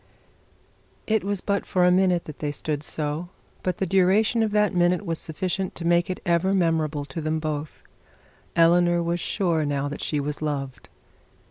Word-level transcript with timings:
It 1.05 1.23
was 1.23 1.41
but 1.41 1.63
for 1.63 1.85
a 1.85 1.91
minute 1.91 2.25
that 2.25 2.39
they 2.39 2.51
stood 2.51 2.81
so, 2.81 3.29
but 3.61 3.77
the 3.77 3.85
duration 3.85 4.41
of 4.41 4.49
that 4.49 4.73
minute 4.73 5.05
was 5.05 5.19
sufficient 5.19 5.75
to 5.75 5.85
make 5.85 6.09
it 6.09 6.19
ever 6.25 6.55
memorable 6.55 7.05
to 7.05 7.21
both. 7.21 7.83
Eleanor 8.55 9.03
was 9.03 9.19
sure 9.19 9.63
now 9.63 9.87
that 9.89 10.01
she 10.01 10.19
was 10.19 10.41
loved. 10.41 10.89